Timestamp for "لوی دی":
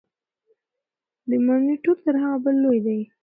2.63-2.99